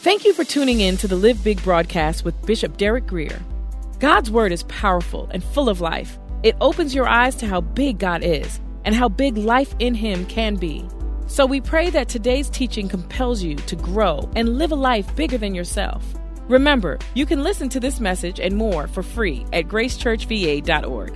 [0.00, 3.38] Thank you for tuning in to the Live Big broadcast with Bishop Derek Grier.
[3.98, 6.18] God's Word is powerful and full of life.
[6.42, 10.24] It opens your eyes to how big God is and how big life in Him
[10.24, 10.88] can be.
[11.26, 15.36] So we pray that today's teaching compels you to grow and live a life bigger
[15.36, 16.02] than yourself.
[16.48, 21.12] Remember, you can listen to this message and more for free at gracechurchva.org.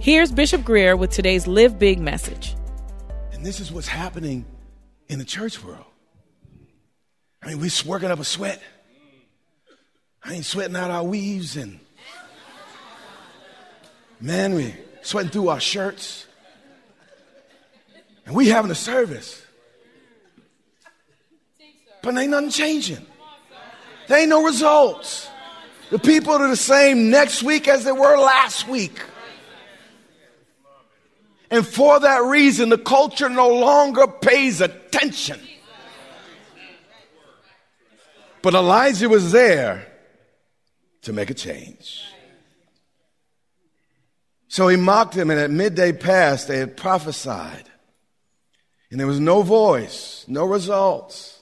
[0.00, 2.54] Here's Bishop Grier with today's Live Big message.
[3.32, 4.44] And this is what's happening
[5.08, 5.87] in the church world.
[7.42, 8.62] I mean, we're working up a sweat.
[10.22, 11.80] I ain't sweating out our weaves and
[14.20, 16.26] man, we sweating through our shirts.
[18.26, 19.42] And we having a service.
[22.02, 23.06] But ain't nothing changing.
[24.06, 25.28] There ain't no results.
[25.90, 29.00] The people are the same next week as they were last week.
[31.50, 35.40] And for that reason, the culture no longer pays attention.
[38.42, 39.86] But Elijah was there
[41.02, 42.04] to make a change.
[44.48, 47.68] So he mocked him, and at midday past, they had prophesied.
[48.90, 51.40] And there was no voice, no results.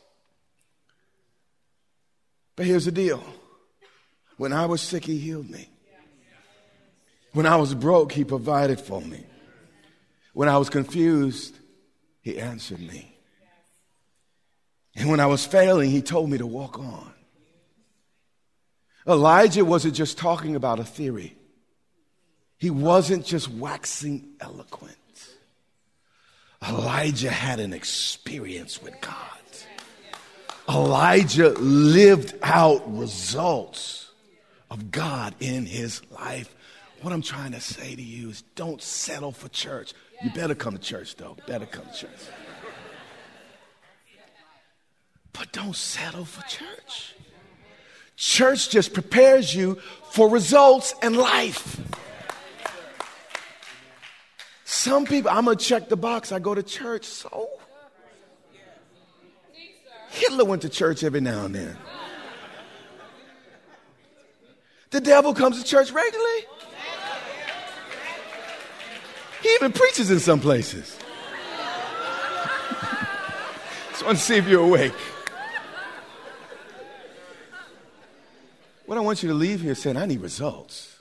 [2.56, 3.22] But here's the deal
[4.36, 5.68] when I was sick, he healed me.
[7.32, 9.24] When I was broke, he provided for me.
[10.32, 11.58] When I was confused,
[12.22, 13.15] he answered me.
[14.96, 17.12] And when I was failing, he told me to walk on.
[19.06, 21.36] Elijah wasn't just talking about a theory.
[22.58, 24.96] He wasn't just waxing eloquent.
[26.66, 29.12] Elijah had an experience with God.
[30.68, 34.10] Elijah lived out results
[34.70, 36.52] of God in his life.
[37.02, 39.92] What I'm trying to say to you is don't settle for church.
[40.24, 41.36] You better come to church, though.
[41.46, 42.10] Better come to church.
[45.38, 47.14] But don't settle for church.
[48.16, 49.74] Church just prepares you
[50.10, 51.80] for results and life.
[54.64, 56.32] Some people, I'm going to check the box.
[56.32, 57.04] I go to church.
[57.04, 57.50] So,
[60.08, 61.76] Hitler went to church every now and then.
[64.90, 66.46] The devil comes to church regularly.
[69.42, 70.96] He even preaches in some places.
[73.90, 74.94] Just want to see if you're awake.
[78.96, 80.98] I want you to leave here saying, I need results.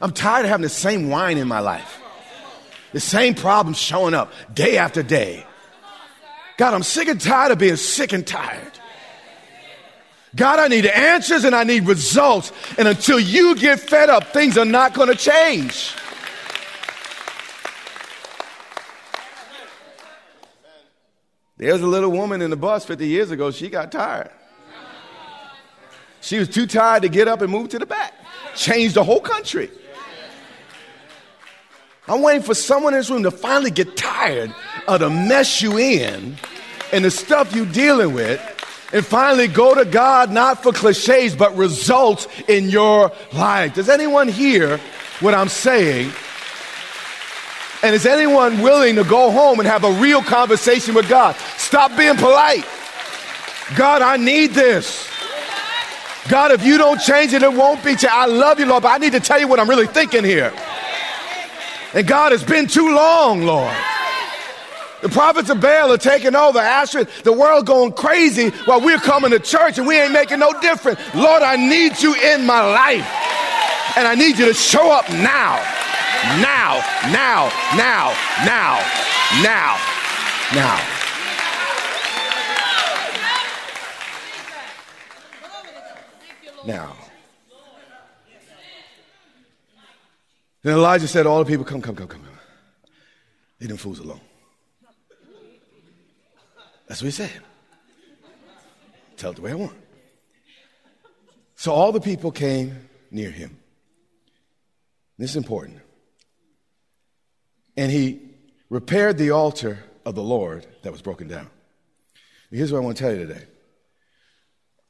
[0.00, 2.00] I'm tired of having the same wine in my life,
[2.92, 5.46] the same problems showing up day after day.
[6.56, 8.72] God, I'm sick and tired of being sick and tired.
[10.34, 12.52] God, I need answers and I need results.
[12.78, 15.94] And until you get fed up, things are not going to change.
[21.58, 23.50] There was a little woman in the bus 50 years ago.
[23.50, 24.30] She got tired.
[26.22, 28.14] She was too tired to get up and move to the back.
[28.54, 29.70] Changed the whole country.
[32.08, 34.54] I'm waiting for someone in this room to finally get tired
[34.88, 36.36] of the mess you in
[36.92, 38.40] and the stuff you dealing with
[38.92, 43.74] and finally go to God not for cliches but results in your life.
[43.74, 44.78] Does anyone hear
[45.20, 46.12] what I'm saying?
[47.82, 51.34] And is anyone willing to go home and have a real conversation with God?
[51.56, 52.64] Stop being polite.
[53.76, 55.11] God, I need this.
[56.28, 58.06] God, if you don't change it, it won't be changed.
[58.06, 60.52] I love you, Lord, but I need to tell you what I'm really thinking here.
[61.94, 63.74] And God, it's been too long, Lord.
[65.02, 66.60] The prophets of Baal are taking over.
[66.60, 70.52] Astrid, the world going crazy while we're coming to church and we ain't making no
[70.60, 71.00] difference.
[71.12, 73.06] Lord, I need you in my life.
[73.96, 75.60] And I need you to show up now.
[76.40, 76.80] Now,
[77.10, 78.14] now, now,
[78.46, 78.78] now,
[79.42, 79.76] now,
[80.54, 81.01] now.
[86.66, 86.96] now.
[90.62, 92.38] Then Elijah said to all the people, Come, come, come, come, come.
[93.60, 94.20] Leave them fools alone.
[96.86, 97.30] That's what he said.
[99.16, 99.72] Tell it the way I want.
[101.56, 103.56] So all the people came near him.
[105.18, 105.78] This is important.
[107.76, 108.20] And he
[108.68, 111.48] repaired the altar of the Lord that was broken down.
[112.50, 113.44] Here's what I want to tell you today.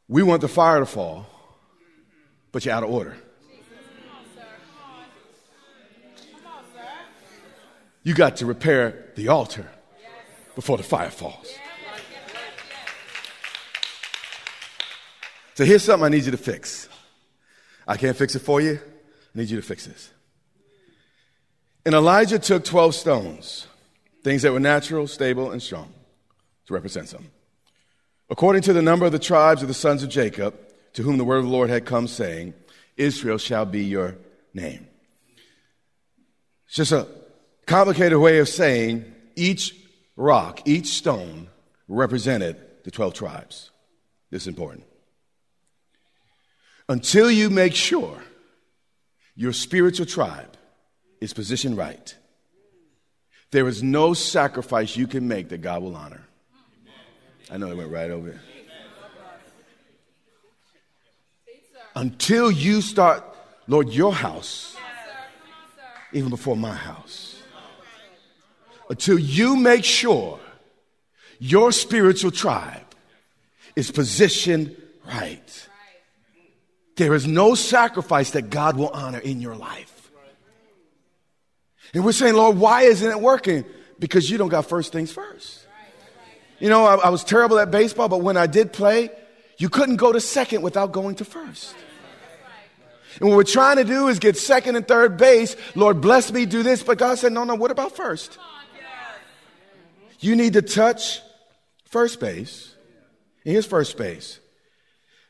[0.09, 1.27] We want the fire to fall,
[2.53, 3.17] but you're out of order.
[8.05, 9.69] You got to repair the altar
[10.55, 11.53] before the fire falls.
[15.55, 16.89] So here's something I need you to fix.
[17.87, 18.81] I can't fix it for you.
[19.35, 20.11] I need you to fix this.
[21.85, 23.67] And Elijah took 12 stones,
[24.23, 25.93] things that were natural, stable, and strong,
[26.67, 27.31] to represent something.
[28.31, 30.59] According to the number of the tribes of the sons of Jacob,
[30.95, 32.55] to whom the word of the Lord had come, saying,
[32.97, 34.17] Israel shall be your
[34.55, 34.87] name.
[36.67, 37.07] It's just a
[37.67, 39.75] complicated way of saying each
[40.17, 41.49] rock, each stone
[41.89, 43.71] represented the 12 tribes.
[44.31, 44.85] This is important.
[46.89, 48.23] Until you make sure
[49.35, 50.57] your spiritual tribe
[51.21, 52.15] is positioned right,
[53.51, 56.27] there is no sacrifice you can make that God will honor.
[57.51, 58.39] I know it went right over it.
[61.95, 63.25] Until you start,
[63.67, 64.77] Lord, your house,
[66.13, 67.41] even before my house.
[68.89, 70.39] Until you make sure
[71.39, 72.95] your spiritual tribe
[73.75, 75.69] is positioned right.
[76.97, 80.11] There is no sacrifice that God will honor in your life.
[81.95, 83.65] And we're saying, Lord, why isn't it working?
[83.99, 85.67] Because you don't got first things first.
[86.59, 89.11] You know, I, I, was terrible at baseball, but when I did play,
[89.59, 91.75] you couldn't go to second without going to first.
[93.21, 95.57] And what we're trying to do is get second and third base.
[95.75, 96.83] Lord, bless me, do this.
[96.83, 98.39] But God said, no, no, what about first?
[100.21, 101.21] You need to touch
[101.87, 102.75] first base.
[103.45, 104.39] And here's first base.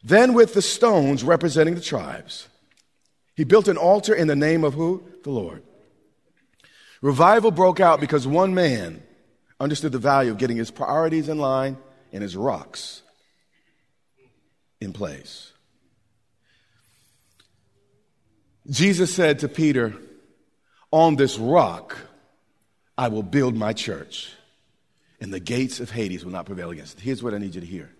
[0.04, 2.48] Then, with the stones representing the tribes,
[3.34, 5.04] he built an altar in the name of who?
[5.22, 5.62] The Lord.
[7.00, 9.02] Revival broke out because one man
[9.58, 11.78] understood the value of getting his priorities in line
[12.12, 13.02] and his rocks
[14.82, 15.52] in place.
[18.68, 19.94] Jesus said to Peter,
[20.90, 21.96] On this rock
[22.98, 24.32] I will build my church,
[25.20, 27.02] and the gates of Hades will not prevail against it.
[27.02, 27.90] Here's what I need you to hear.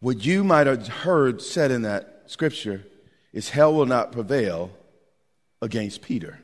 [0.00, 2.84] What you might have heard said in that scripture
[3.32, 4.70] is hell will not prevail
[5.62, 6.38] against Peter.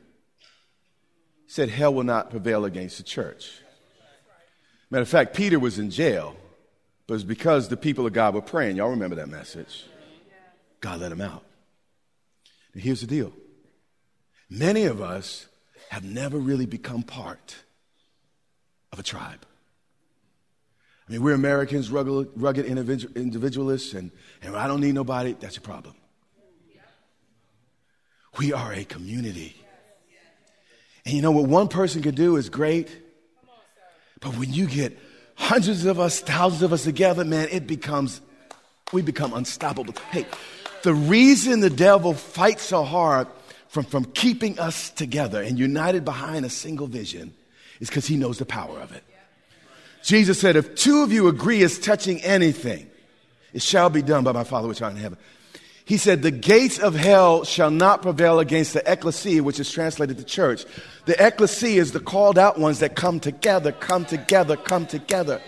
[1.45, 3.51] He said hell will not prevail against the church.
[4.89, 6.35] Matter of fact, Peter was in jail,
[7.11, 8.77] but it's because the people of God were praying.
[8.77, 9.83] Y'all remember that message?
[10.79, 11.43] God let him out.
[12.73, 13.33] And here's the deal
[14.49, 15.47] many of us
[15.89, 17.57] have never really become part
[18.93, 19.45] of a tribe.
[21.05, 24.11] I mean, we're Americans, rugged, rugged individualists, and,
[24.41, 25.35] and I don't need nobody.
[25.37, 25.95] That's a problem.
[28.39, 29.57] We are a community.
[31.05, 32.87] And you know what one person can do is great,
[34.21, 34.97] but when you get
[35.35, 38.21] hundreds of us, thousands of us together, man, it becomes,
[38.93, 39.93] we become unstoppable.
[40.11, 40.25] Hey,
[40.83, 43.27] the reason the devil fights so hard
[43.67, 47.33] from, from keeping us together and united behind a single vision
[47.79, 49.03] is because he knows the power of it.
[50.03, 52.89] Jesus said, If two of you agree as touching anything,
[53.53, 55.17] it shall be done by my Father which art in heaven.
[55.91, 60.15] He said, The gates of hell shall not prevail against the ecclesia, which is translated
[60.15, 60.63] the church.
[61.03, 65.41] The ecclesia is the called out ones that come together, come together, come together.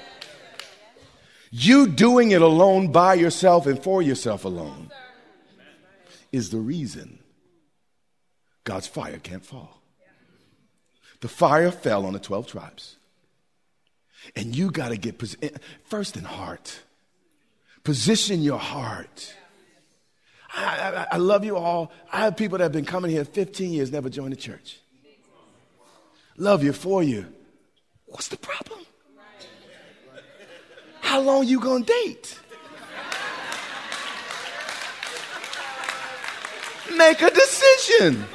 [1.50, 4.92] You doing it alone by yourself and for yourself alone
[6.34, 7.20] is the reason
[8.66, 9.82] God's fire can't fall.
[11.22, 12.98] The fire fell on the 12 tribes.
[14.36, 15.52] And you got to get eh,
[15.86, 16.82] first in heart.
[17.86, 19.34] Position your heart.
[20.56, 21.92] I, I, I, love you all.
[22.12, 24.80] I have people that have been coming here 15 years, never joined the church.
[26.38, 27.26] Love you for you.
[28.06, 28.80] What's the problem?
[31.02, 32.40] How long you gonna date?
[36.96, 38.26] Make a decision.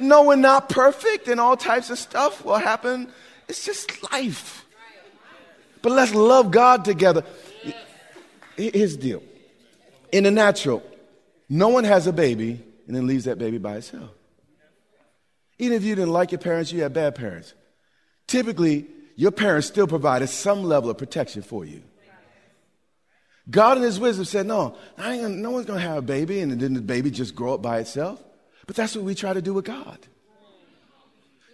[0.00, 3.12] No, we're not perfect and all types of stuff will happen
[3.52, 4.64] it's just life.
[5.82, 7.22] But let's love God together.
[8.56, 9.22] Here's the deal.
[10.12, 10.82] In the natural,
[11.48, 14.10] no one has a baby and then leaves that baby by itself.
[15.58, 17.54] Even if you didn't like your parents, you had bad parents.
[18.26, 21.82] Typically, your parents still provided some level of protection for you.
[23.50, 26.60] God in His wisdom said, No, gonna, no one's going to have a baby and
[26.60, 28.22] then the baby just grow up by itself.
[28.66, 29.98] But that's what we try to do with God.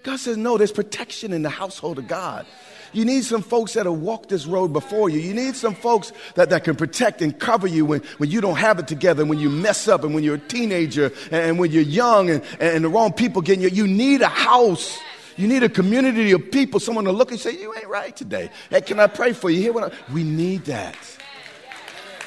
[0.03, 2.47] God says, no, there's protection in the household of God.
[2.93, 5.21] You need some folks that have walked this road before you.
[5.21, 8.57] You need some folks that, that can protect and cover you when, when you don't
[8.57, 11.83] have it together, when you mess up, and when you're a teenager, and, when you're
[11.83, 13.69] young, and, and the wrong people getting you.
[13.69, 14.99] You need a house.
[15.37, 18.51] You need a community of people, someone to look and say, You ain't right today.
[18.71, 19.61] Hey, can I pray for you?
[19.61, 20.97] Hear what I, we need that.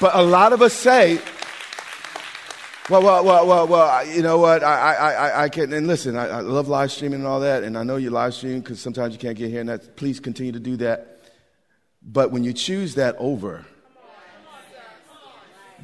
[0.00, 1.20] But a lot of us say,
[2.90, 4.64] well, well, well, well, well, you know what?
[4.64, 7.62] I, I, I, I can, and listen, I, I love live streaming and all that,
[7.62, 10.52] and I know you live stream because sometimes you can't get here, and please continue
[10.52, 11.20] to do that.
[12.02, 13.64] But when you choose that over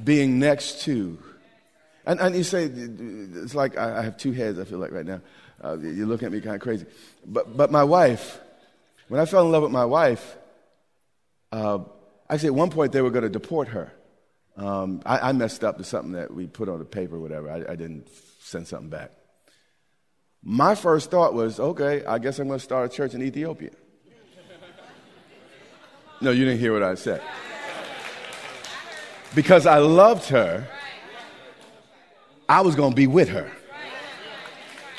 [0.02, 1.18] being next to,
[2.04, 5.06] and, and you say, it's like I, I have two heads, I feel like right
[5.06, 5.20] now.
[5.62, 6.86] Uh, you're looking at me kind of crazy.
[7.26, 8.38] But, but my wife,
[9.08, 10.36] when I fell in love with my wife,
[11.50, 11.80] uh,
[12.30, 13.92] actually, at one point they were going to deport her.
[14.58, 17.48] Um, I, I, messed up to something that we put on the paper or whatever.
[17.48, 18.08] I, I didn't
[18.40, 19.12] send something back.
[20.42, 23.70] My first thought was, okay, I guess I'm going to start a church in Ethiopia.
[26.20, 27.22] No, you didn't hear what I said.
[29.36, 30.66] Because I loved her,
[32.48, 33.48] I was going to be with her.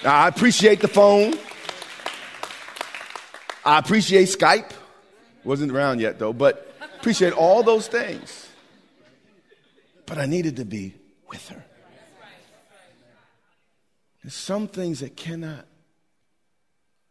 [0.05, 1.33] I appreciate the phone.
[3.65, 4.71] I appreciate Skype.
[5.43, 8.48] Wasn't around yet though, but appreciate all those things.
[10.09, 10.95] But I needed to be
[11.29, 11.63] with her.
[14.23, 15.67] There's some things that cannot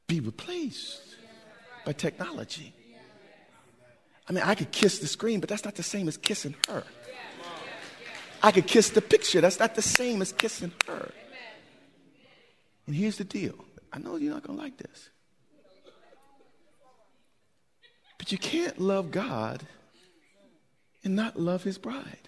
[0.08, 1.00] be replaced
[1.86, 2.74] by technology.
[4.28, 6.82] I mean, I could kiss the screen, but that's not the same as kissing her.
[8.42, 11.12] I could kiss the picture, that's not the same as kissing her.
[12.86, 15.10] And here's the deal I know you're not going to like this.
[18.18, 19.62] But you can't love God
[21.04, 22.27] and not love his bride.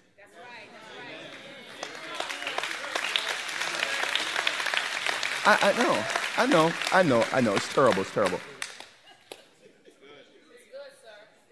[5.43, 6.03] I, I know,
[6.37, 7.55] I know, I know, I know.
[7.55, 8.39] It's terrible, it's terrible.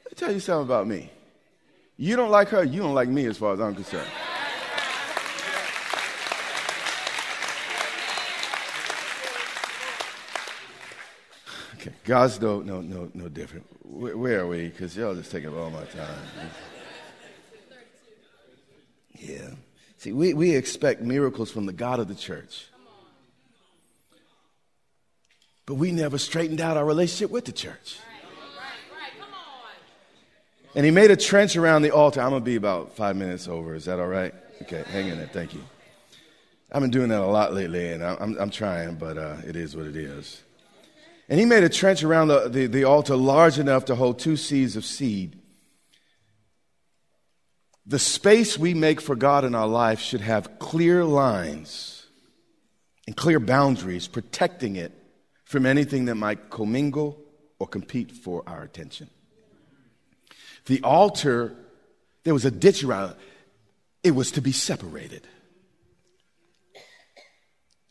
[0.05, 1.09] Let me tell you something about me.
[1.97, 4.07] You don't like her, you don't like me as far as I'm concerned.
[11.75, 13.65] Okay, God's no, no, no, no different.
[13.81, 14.67] Where, where are we?
[14.69, 16.51] Because y'all just taking all my time.
[19.17, 19.49] Yeah.
[19.97, 22.67] See, we, we expect miracles from the God of the church.
[25.69, 27.99] But we never straightened out our relationship with the church.
[30.73, 32.21] And he made a trench around the altar.
[32.21, 33.75] I'm going to be about five minutes over.
[33.75, 34.33] Is that all right?
[34.63, 35.27] Okay, hang in there.
[35.27, 35.63] Thank you.
[36.71, 39.75] I've been doing that a lot lately, and I'm, I'm trying, but uh, it is
[39.75, 40.41] what it is.
[41.29, 44.37] And he made a trench around the, the, the altar large enough to hold two
[44.37, 45.37] seeds of seed.
[47.85, 52.07] The space we make for God in our life should have clear lines
[53.05, 54.95] and clear boundaries protecting it
[55.49, 57.19] from anything that might commingle
[57.57, 59.09] or compete for our attention.
[60.65, 61.55] The altar,
[62.23, 63.17] there was a ditch around it,
[64.03, 65.27] it was to be separated.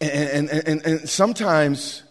[0.01, 2.05] And, and, and, and sometimes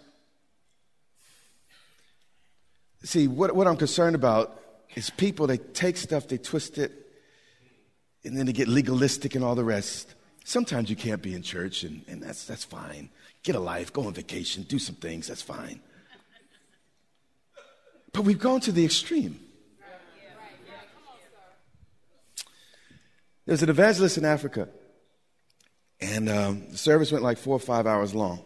[3.08, 4.62] See, what, what I'm concerned about
[4.96, 6.92] is people, they take stuff, they twist it,
[8.26, 10.14] and then they get legalistic and all the rest.
[10.44, 13.10] Sometimes you can't be in church, and, and that's, that's fine.
[13.44, 15.80] Get a life, go on vacation, do some things, that's fine.
[18.14, 19.40] But we've gone to the extreme.
[23.46, 24.68] There's an evangelist in Africa,
[26.02, 28.42] and um, the service went like four or five hours long.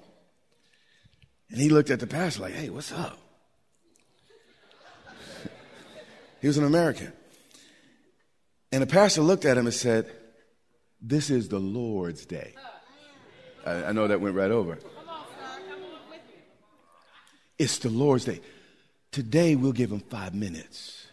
[1.50, 3.18] And he looked at the pastor like, hey, what's up?
[6.42, 7.14] He was an American.
[8.72, 10.12] And the pastor looked at him and said,
[11.02, 12.56] This is the Lord's day.
[13.65, 14.77] I, I know that went right over.
[17.58, 18.41] It's the Lord's day.
[19.12, 21.06] Today we'll give him five minutes,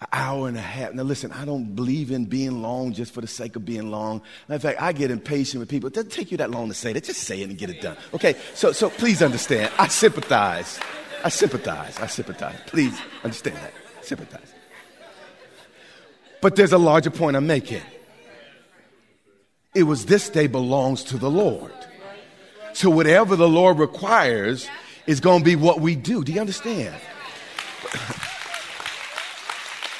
[0.00, 0.92] an hour and a half.
[0.92, 4.22] Now, listen, I don't believe in being long just for the sake of being long.
[4.48, 5.86] In fact, I get impatient with people.
[5.86, 7.04] It doesn't take you that long to say that.
[7.04, 7.96] Just say it and get it done.
[8.12, 9.72] Okay, so, so please understand.
[9.78, 10.78] I sympathize.
[11.24, 11.98] I sympathize.
[11.98, 12.58] I sympathize.
[12.66, 13.72] Please understand that.
[14.02, 14.52] Sympathize.
[16.40, 17.82] But there's a larger point I'm making.
[19.78, 21.72] It was this day belongs to the Lord.
[22.72, 24.68] So whatever the Lord requires
[25.06, 26.24] is going to be what we do.
[26.24, 26.96] Do you understand?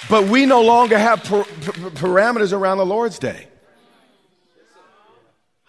[0.08, 3.46] But we no longer have parameters around the Lord's day.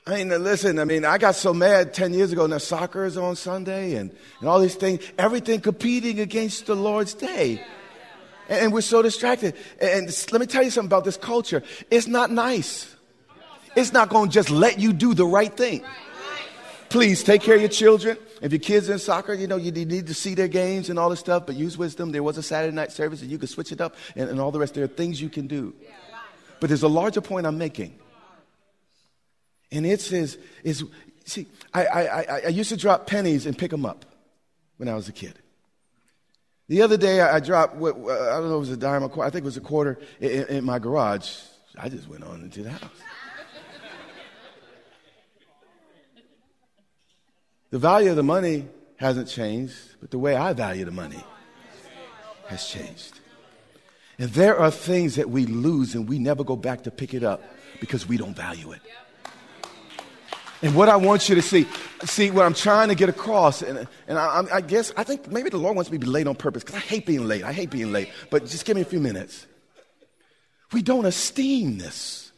[0.07, 3.17] I mean, listen, I mean, I got so mad 10 years ago, now soccer is
[3.17, 7.61] on Sunday and, and all these things, everything competing against the Lord's day.
[8.47, 9.55] And, and we're so distracted.
[9.81, 11.61] And, and let me tell you something about this culture.
[11.91, 12.95] It's not nice.
[13.79, 15.85] It's not going to just let you do the right thing.
[16.89, 18.17] Please take care of your children.
[18.41, 20.99] If your kids are in soccer, you know, you need to see their games and
[20.99, 22.11] all this stuff, but use wisdom.
[22.11, 24.51] There was a Saturday night service and you could switch it up and, and all
[24.51, 24.73] the rest.
[24.73, 25.73] There are things you can do.
[26.59, 27.97] But there's a larger point I'm making.
[29.71, 30.83] And it says, is,
[31.25, 34.03] see, I, I, I, used to drop pennies and pick them up
[34.77, 35.35] when I was a kid.
[36.67, 39.27] The other day, I, dropped, what, I don't know, it was a dime, a quarter,
[39.27, 41.29] I think it was a quarter in, in my garage.
[41.77, 42.89] I just went on into the house.
[47.71, 51.23] The value of the money hasn't changed, but the way I value the money
[52.47, 53.19] has changed.
[54.17, 57.23] And there are things that we lose and we never go back to pick it
[57.23, 57.41] up
[57.79, 58.81] because we don't value it.
[60.61, 61.65] And what I want you to see,
[62.03, 65.49] see what I'm trying to get across, and, and I, I guess, I think maybe
[65.49, 67.43] the Lord wants me to be late on purpose because I hate being late.
[67.43, 68.09] I hate being late.
[68.29, 69.47] But just give me a few minutes.
[70.73, 72.28] We don't esteem this.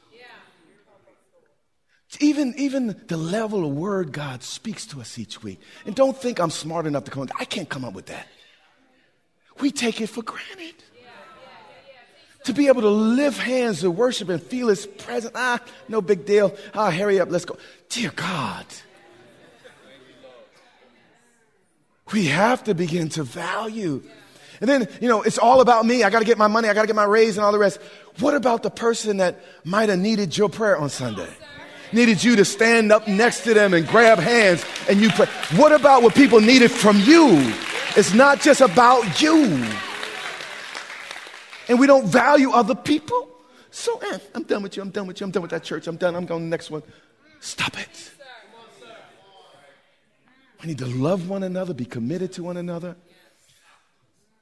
[2.21, 5.59] Even, even the level of word God speaks to us each week.
[5.85, 8.27] And don't think I'm smart enough to come, I can't come up with that.
[9.59, 10.75] We take it for granted.
[12.45, 16.25] To be able to lift hands to worship and feel His presence, ah, no big
[16.25, 16.55] deal.
[16.73, 17.57] Ah, hurry up, let's go.
[17.89, 18.65] Dear God,
[22.11, 24.03] we have to begin to value.
[24.59, 26.03] And then, you know, it's all about me.
[26.03, 26.69] I got to get my money.
[26.69, 27.79] I got to get my raise and all the rest.
[28.19, 31.29] What about the person that might have needed your prayer on Sunday?
[31.93, 35.27] Needed you to stand up next to them and grab hands and you pray.
[35.55, 37.53] What about what people needed from you?
[37.95, 39.65] It's not just about you.
[41.67, 43.29] And we don't value other people.
[43.69, 44.83] So, eh, I'm done with you.
[44.83, 45.25] I'm done with you.
[45.25, 45.87] I'm done with that church.
[45.87, 46.15] I'm done.
[46.15, 46.83] I'm going to the next one.
[47.39, 48.11] Stop it.
[50.61, 52.95] We need to love one another, be committed to one another.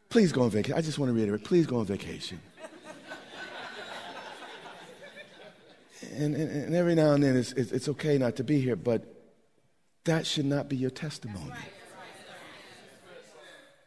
[0.09, 0.77] Please go on vacation.
[0.77, 2.39] I just want to reiterate please go on vacation.
[6.11, 8.75] And, and, and every now and then it's, it's, it's okay not to be here,
[8.75, 9.03] but
[10.05, 11.53] that should not be your testimony.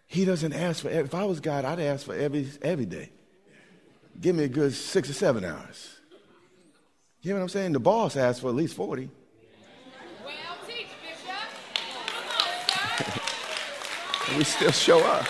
[0.06, 3.10] He doesn't ask for, if I was God, I'd ask for every, every day.
[4.20, 5.98] Give me a good six or seven hours.
[7.22, 7.72] You know what I'm saying?
[7.72, 9.08] The boss asks for at least 40.
[10.24, 10.34] Well,
[10.66, 10.88] teach,
[13.06, 14.36] Bishop.
[14.36, 15.26] we still show up.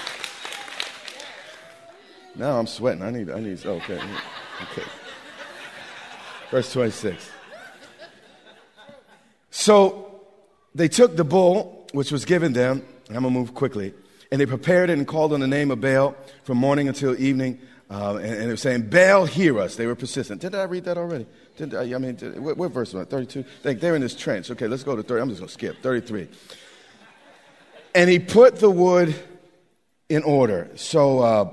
[2.34, 3.02] Now I'm sweating.
[3.02, 4.00] I need, I need, okay.
[4.62, 4.82] Okay.
[6.52, 7.30] Verse 26.
[9.50, 10.20] So
[10.74, 13.94] they took the bull, which was given them, I'm going to move quickly,
[14.30, 17.58] and they prepared it and called on the name of Baal from morning until evening.
[17.90, 19.76] Uh, and, and, they were saying, Baal, hear us.
[19.76, 20.42] They were persistent.
[20.42, 21.26] Did I read that already?
[21.56, 23.46] Did I, mean, did, what, what verse was 32?
[23.62, 24.50] They, they're in this trench.
[24.50, 25.22] Okay, let's go to 30.
[25.22, 25.82] I'm just going to skip.
[25.82, 26.28] 33.
[27.94, 29.14] And he put the wood
[30.10, 30.70] in order.
[30.74, 31.50] So, uh,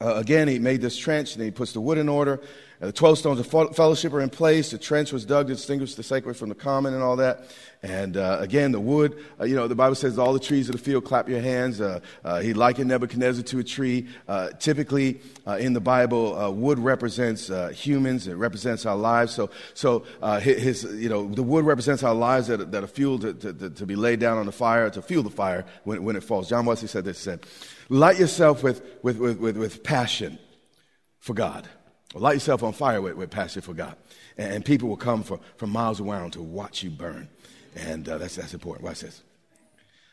[0.00, 2.40] uh, again, he made this trench and he puts the wood in order.
[2.80, 4.72] And the 12 stones of fellowship are in place.
[4.72, 7.46] The trench was dug to distinguish the sacred from the common and all that.
[7.82, 10.72] And uh, again, the wood, uh, you know, the Bible says all the trees of
[10.72, 11.80] the field clap your hands.
[11.80, 14.08] Uh, uh he likened Nebuchadnezzar to a tree.
[14.26, 18.26] Uh, typically, uh, in the Bible, wood represents humans.
[18.26, 19.32] It represents our lives.
[19.32, 20.04] So, so
[20.40, 23.86] his, you know, the wood represents our lives that, that are fueled to, to, to,
[23.86, 26.48] be laid down on the fire, to fuel the fire when, when it falls.
[26.48, 27.46] John Wesley said this, he said,
[27.88, 30.38] light yourself with, with, with, with, with passion
[31.18, 31.68] for God.
[32.14, 33.96] Light yourself on fire with, with passion for God.
[34.38, 37.28] And, and, people will come for, from miles around to watch you burn.
[37.74, 38.84] And uh, that's, that's important.
[38.84, 39.22] Watch this.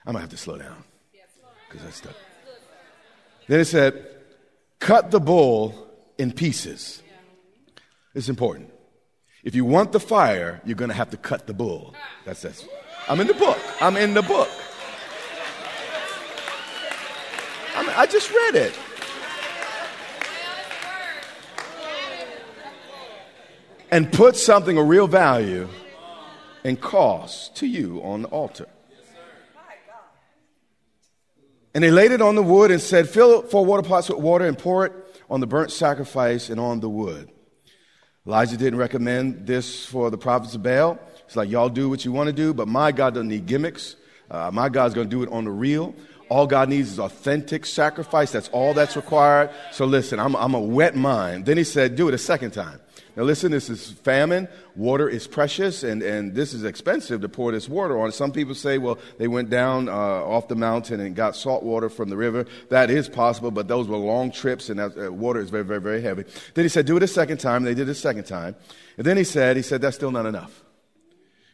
[0.05, 0.84] I'm going to have to slow down
[1.67, 2.15] because that's stuck.
[3.47, 4.05] Then it said,
[4.79, 7.01] cut the bull in pieces.
[8.15, 8.71] It's important.
[9.43, 11.95] If you want the fire, you're going to have to cut the bull.
[12.25, 12.65] That's this.
[13.07, 13.60] I'm in the book.
[13.79, 14.49] I'm in the book.
[17.95, 18.77] I, just read it.
[23.91, 25.67] and put something of real value
[26.63, 28.67] and cost to you on the altar.
[31.73, 34.45] And they laid it on the wood and said, Fill four water pots with water
[34.45, 34.93] and pour it
[35.30, 37.30] on the burnt sacrifice and on the wood.
[38.27, 40.99] Elijah didn't recommend this for the prophets of Baal.
[41.25, 43.95] It's like, y'all do what you want to do, but my God doesn't need gimmicks.
[44.30, 45.95] Uh, my God's going to do it on the real.
[46.32, 48.32] All God needs is authentic sacrifice.
[48.32, 49.50] That's all that's required.
[49.74, 51.46] So listen, I'm, I'm a wet mind.
[51.46, 52.80] Then he said, do it a second time.
[53.17, 54.48] Now, listen, this is famine.
[54.78, 58.13] Water is precious, and, and this is expensive to pour this water on.
[58.13, 61.89] Some people say, well, they went down uh, off the mountain and got salt water
[61.89, 62.46] from the river.
[62.70, 65.82] That is possible, but those were long trips, and that, uh, water is very, very,
[65.82, 66.24] very heavy.
[66.54, 67.63] Then he said, do it a second time.
[67.63, 68.56] They did it a second time.
[68.96, 70.63] And then he said, he said, that's still not enough.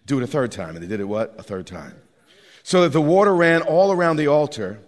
[0.05, 0.75] Do it a third time.
[0.75, 1.33] And they did it what?
[1.39, 1.95] A third time.
[2.67, 4.79] So that the water ran all around the altar,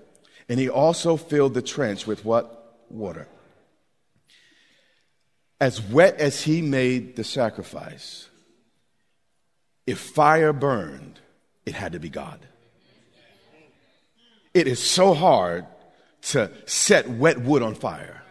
[0.49, 2.55] and he also filled the trench with what?
[2.89, 3.27] Water
[5.59, 8.29] as wet as he made the sacrifice,
[9.85, 11.19] if fire burned,
[11.65, 12.39] it had to be God.
[14.53, 15.65] It is so hard
[16.21, 18.23] to set wet wood on fire,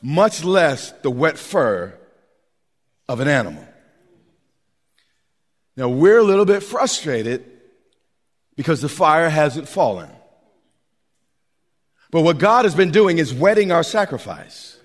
[0.00, 1.96] much less the wet fur
[3.08, 3.66] of an animal.
[5.76, 7.51] Now, we're a little bit frustrated
[8.56, 10.10] because the fire hasn't fallen.
[12.10, 14.78] But what God has been doing is wetting our sacrifice.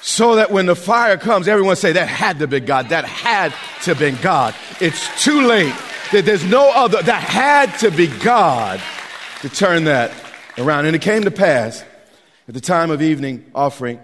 [0.00, 2.88] So that when the fire comes, everyone say, that had to be God.
[2.88, 4.54] That had to be God.
[4.80, 5.74] It's too late.
[6.10, 7.02] There's no other.
[7.02, 8.80] That had to be God
[9.42, 10.12] to turn that
[10.58, 10.86] around.
[10.86, 11.84] And it came to pass
[12.48, 14.00] at the time of evening offering,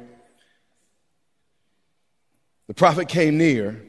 [2.68, 3.82] the prophet came near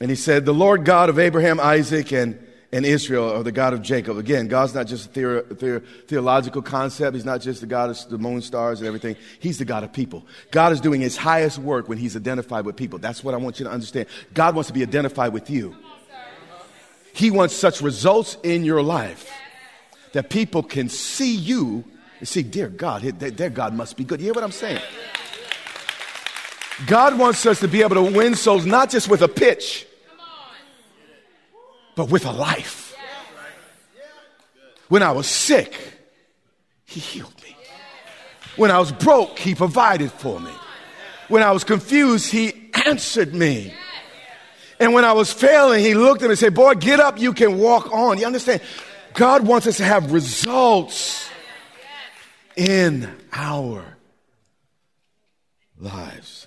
[0.00, 2.38] and he said, The Lord God of Abraham, Isaac, and
[2.72, 4.16] and Israel or the God of Jacob.
[4.16, 7.14] Again, God's not just a theor- theor- theological concept.
[7.14, 9.16] He's not just the God of the moon, stars, and everything.
[9.40, 10.24] He's the God of people.
[10.50, 12.98] God is doing his highest work when he's identified with people.
[12.98, 14.06] That's what I want you to understand.
[14.34, 15.74] God wants to be identified with you.
[17.12, 19.28] He wants such results in your life
[20.12, 21.84] that people can see you
[22.20, 24.20] and see, dear God, their God must be good.
[24.20, 24.80] You hear what I'm saying?
[26.86, 29.86] God wants us to be able to win souls not just with a pitch
[31.94, 32.96] but with a life.
[34.88, 35.74] When I was sick,
[36.84, 37.56] He healed me.
[38.56, 40.52] When I was broke, He provided for me.
[41.28, 43.72] When I was confused, He answered me.
[44.80, 47.32] And when I was failing, He looked at me and said, Boy, get up, you
[47.32, 48.18] can walk on.
[48.18, 48.62] You understand?
[49.14, 51.28] God wants us to have results
[52.56, 53.96] in our
[55.78, 56.46] lives.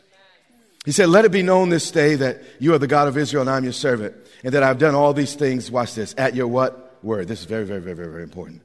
[0.86, 3.42] He said, Let it be known this day that you are the God of Israel
[3.42, 6.48] and I'm your servant and that I've done all these things, watch this, at your
[6.48, 7.00] what?
[7.04, 7.28] Word.
[7.28, 8.62] This is very, very, very, very, very important.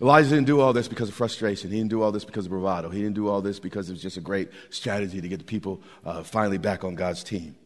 [0.00, 1.70] Elijah didn't do all this because of frustration.
[1.70, 2.88] He didn't do all this because of bravado.
[2.88, 5.44] He didn't do all this because it was just a great strategy to get the
[5.44, 7.56] people uh, finally back on God's team.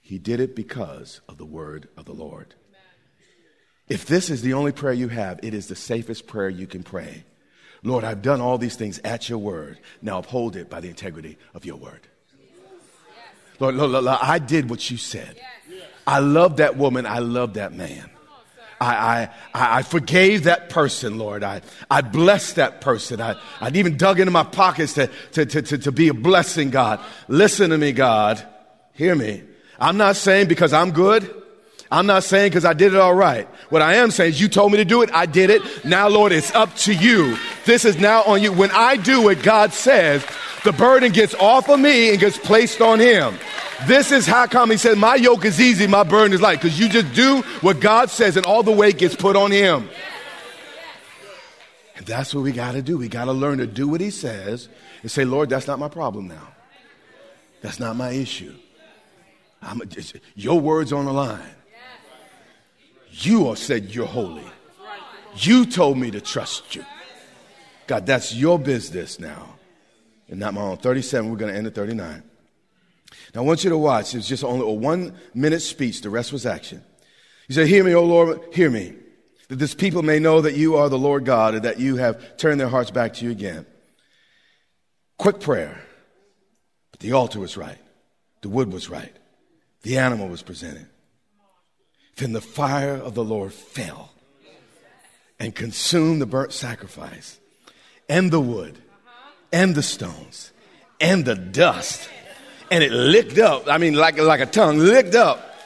[0.00, 2.54] He did it because of the word of the Lord.
[3.88, 6.82] If this is the only prayer you have, it is the safest prayer you can
[6.82, 7.24] pray.
[7.82, 9.78] Lord, I've done all these things at your word.
[10.00, 12.06] Now uphold it by the integrity of your word.
[13.58, 15.38] Lord, Lord, Lord, Lord I did what you said.
[16.06, 17.06] I love that woman.
[17.06, 18.10] I love that man.
[18.80, 21.44] I, I, I forgave that person, Lord.
[21.44, 23.20] I, I blessed that person.
[23.20, 26.70] I, I even dug into my pockets to, to, to, to, to be a blessing,
[26.70, 27.00] God.
[27.28, 28.44] Listen to me, God.
[28.94, 29.44] Hear me.
[29.78, 31.41] I'm not saying because I'm good.
[31.92, 33.46] I'm not saying because I did it all right.
[33.68, 35.10] What I am saying is you told me to do it.
[35.12, 35.84] I did it.
[35.84, 37.36] Now, Lord, it's up to you.
[37.66, 38.50] This is now on you.
[38.50, 40.24] When I do what God says,
[40.64, 43.34] the burden gets off of me and gets placed on him.
[43.86, 46.62] This is how come he said, My yoke is easy, my burden is light.
[46.62, 49.90] Because you just do what God says, and all the weight gets put on him.
[51.96, 52.96] And that's what we got to do.
[52.96, 54.70] We got to learn to do what he says
[55.02, 56.48] and say, Lord, that's not my problem now.
[57.60, 58.54] That's not my issue.
[59.60, 59.82] I'm,
[60.34, 61.42] your word's on the line.
[63.12, 64.44] You said you're holy.
[65.36, 66.84] You told me to trust you.
[67.86, 69.56] God, that's your business now
[70.32, 70.78] and not my own.
[70.78, 72.22] 37, we're going to end at 39.
[73.34, 74.14] Now, I want you to watch.
[74.14, 76.82] It's just only a one minute speech, the rest was action.
[77.48, 78.94] He said, Hear me, O Lord, hear me,
[79.48, 82.38] that this people may know that you are the Lord God and that you have
[82.38, 83.66] turned their hearts back to you again.
[85.18, 85.78] Quick prayer,
[86.90, 87.78] but the altar was right,
[88.40, 89.14] the wood was right,
[89.82, 90.86] the animal was presented.
[92.22, 94.12] Then the fire of the Lord fell
[95.40, 97.40] and consumed the burnt sacrifice
[98.08, 98.78] and the wood
[99.52, 100.52] and the stones
[101.00, 102.08] and the dust
[102.70, 105.56] and it licked up, I mean, like, like a tongue, licked up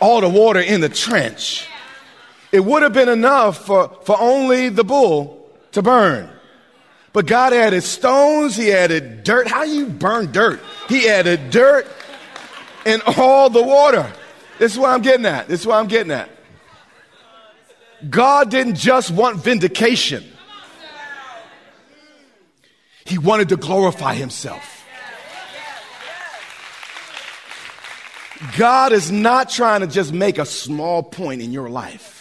[0.00, 1.68] all the water in the trench.
[2.50, 6.28] It would have been enough for, for only the bull to burn.
[7.12, 9.46] But God added stones, He added dirt.
[9.46, 10.60] How you burn dirt?
[10.88, 11.86] He added dirt
[12.84, 14.12] and all the water.
[14.62, 15.48] This is what I'm getting at.
[15.48, 16.30] This is what I'm getting at.
[18.08, 20.22] God didn't just want vindication,
[23.04, 24.86] He wanted to glorify Himself.
[28.56, 32.11] God is not trying to just make a small point in your life.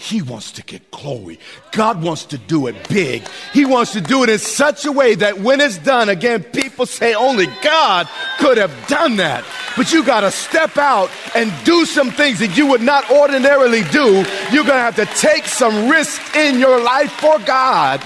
[0.00, 1.40] He wants to get glory.
[1.72, 3.26] God wants to do it big.
[3.52, 6.86] He wants to do it in such a way that when it's done, again, people
[6.86, 8.08] say only God
[8.38, 9.44] could have done that.
[9.76, 13.82] But you got to step out and do some things that you would not ordinarily
[13.90, 14.24] do.
[14.52, 18.00] You're going to have to take some risk in your life for God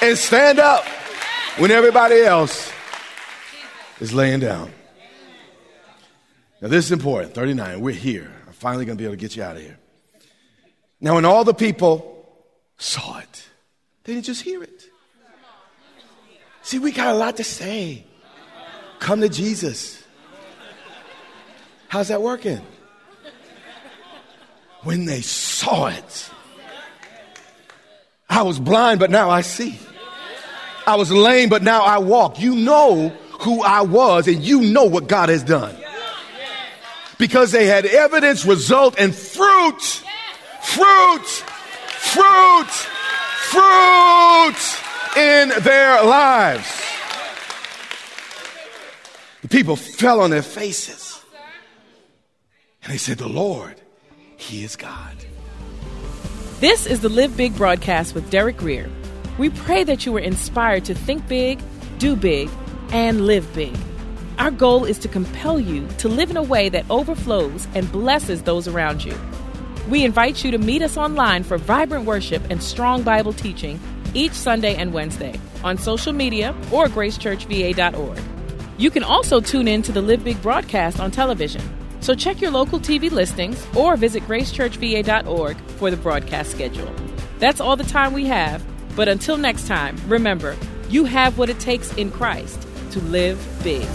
[0.00, 0.84] and stand up
[1.58, 2.72] when everybody else
[3.98, 4.70] is laying down.
[6.60, 7.34] Now, this is important.
[7.34, 8.32] 39, we're here.
[8.46, 9.78] I'm finally going to be able to get you out of here.
[11.02, 12.26] Now, when all the people
[12.78, 13.48] saw it,
[14.04, 14.84] they didn't just hear it.
[16.62, 18.04] See, we got a lot to say.
[19.00, 20.00] Come to Jesus.
[21.88, 22.60] How's that working?
[24.84, 26.30] When they saw it,
[28.30, 29.78] I was blind, but now I see.
[30.86, 32.40] I was lame, but now I walk.
[32.40, 33.08] You know
[33.40, 35.74] who I was, and you know what God has done.
[37.18, 40.04] Because they had evidence, result, and fruit.
[40.62, 41.26] Fruit,
[41.88, 42.70] fruit,
[43.50, 44.82] fruit
[45.16, 46.80] in their lives.
[49.42, 51.20] The people fell on their faces.
[52.82, 53.80] And they said, The Lord,
[54.36, 55.16] He is God.
[56.60, 58.88] This is the Live Big broadcast with Derek Grier.
[59.38, 61.60] We pray that you were inspired to think big,
[61.98, 62.48] do big,
[62.92, 63.76] and live big.
[64.38, 68.42] Our goal is to compel you to live in a way that overflows and blesses
[68.42, 69.14] those around you.
[69.88, 73.80] We invite you to meet us online for vibrant worship and strong Bible teaching
[74.14, 78.18] each Sunday and Wednesday on social media or gracechurchva.org.
[78.78, 81.62] You can also tune in to the Live Big broadcast on television.
[82.00, 86.92] So check your local TV listings or visit gracechurchva.org for the broadcast schedule.
[87.38, 88.64] That's all the time we have,
[88.96, 90.56] but until next time, remember,
[90.88, 93.86] you have what it takes in Christ to live big.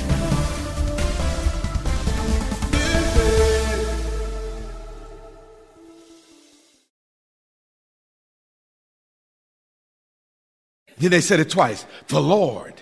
[10.99, 11.85] Then they said it twice.
[12.07, 12.73] The Lord,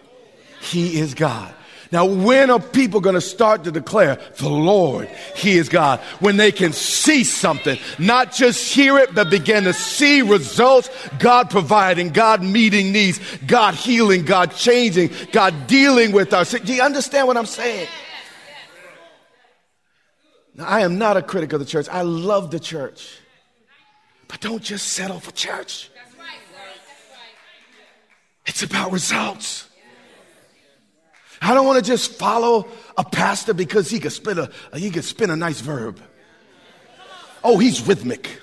[0.62, 1.54] He is God.
[1.92, 6.00] Now, when are people going to start to declare the Lord, He is God?
[6.20, 11.50] When they can see something, not just hear it, but begin to see results, God
[11.50, 16.52] providing, God meeting needs, God healing, God changing, God dealing with us.
[16.52, 17.88] Do you understand what I'm saying?
[20.56, 21.88] Now, I am not a critic of the church.
[21.90, 23.20] I love the church.
[24.28, 25.90] But don't just settle for church.
[28.46, 29.68] It's about results.
[31.42, 35.04] I don't want to just follow a pastor because he could spin a he could
[35.04, 36.02] spin a nice verb.
[37.44, 38.42] Oh, he's rhythmic.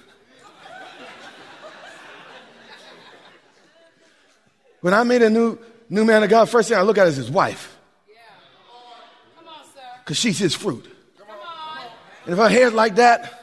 [4.80, 7.16] When I meet a new new man of God, first thing I look at is
[7.16, 7.76] his wife.
[10.04, 10.84] Because she's his fruit.
[12.24, 13.40] And if her hair's like that,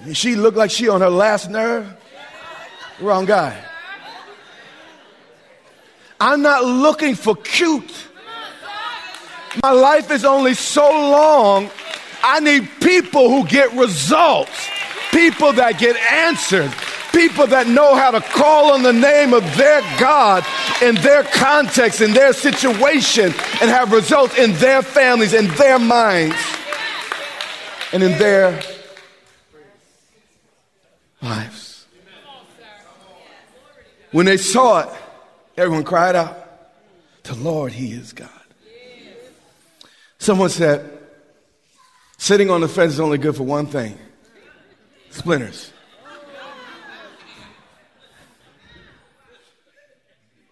[0.00, 1.95] and she look like she on her last nerve,
[3.00, 3.62] wrong guy.
[6.20, 7.92] I'm not looking for cute.
[9.62, 11.70] My life is only so long.
[12.22, 14.68] I need people who get results,
[15.12, 16.72] people that get answered,
[17.12, 20.44] people that know how to call on the name of their God
[20.82, 23.26] in their context, in their situation,
[23.60, 26.36] and have results in their families, in their minds,
[27.92, 28.60] and in their
[31.22, 31.66] lives.
[34.12, 34.88] When they saw it,
[35.56, 36.36] Everyone cried out,
[37.22, 38.28] The Lord, He is God.
[40.18, 40.92] Someone said,
[42.18, 43.98] Sitting on the fence is only good for one thing
[45.10, 45.72] splinters.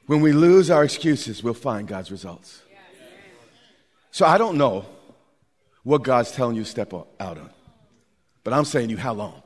[0.07, 2.63] When we lose our excuses, we'll find God's results.
[4.11, 4.87] So I don't know
[5.83, 7.51] what God's telling you to step out on,
[8.43, 9.43] but I'm saying you, how long?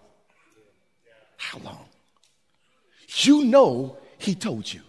[1.37, 1.88] How long?
[3.09, 4.83] You know He told you.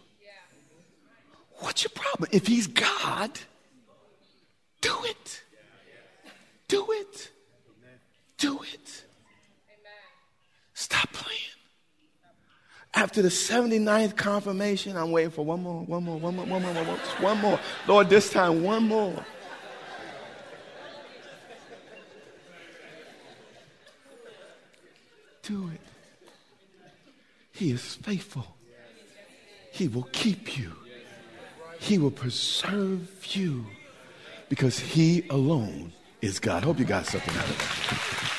[1.60, 2.29] What's your problem?
[2.32, 3.32] If he's God,
[4.82, 5.43] do it.
[6.67, 7.32] Do it.
[8.38, 9.03] Do it.
[10.73, 11.39] Stop playing.
[12.93, 16.73] After the 79th confirmation, I'm waiting for one more, one more, one more, one more,
[16.73, 17.60] one more, one more.
[17.88, 19.25] Lord, this time, one more.
[25.43, 25.88] Do it.
[27.60, 28.56] He is faithful.
[29.74, 30.72] He will keep you.
[31.78, 33.65] He will preserve you
[34.48, 35.91] because He alone
[36.22, 36.63] is God.
[36.63, 38.38] Hope you got something out of that.